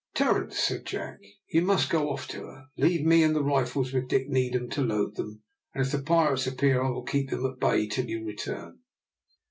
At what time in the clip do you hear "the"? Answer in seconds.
3.35-3.43, 5.91-6.01